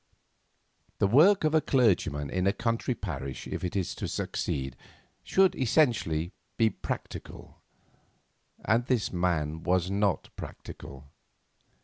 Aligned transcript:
The 0.97 1.05
work 1.05 1.43
of 1.43 1.53
a 1.53 1.61
clergyman 1.61 2.31
in 2.31 2.47
a 2.47 2.53
country 2.53 2.95
parish 2.95 3.45
if 3.45 3.63
it 3.63 3.75
is 3.75 3.93
to 3.93 4.07
succeed, 4.07 4.75
should 5.23 5.51
be 5.51 5.61
essentially 5.61 6.31
practical, 6.81 7.61
and 8.65 8.83
this 8.87 9.13
man 9.13 9.61
was 9.61 9.91
not 9.91 10.29
practical. 10.35 11.11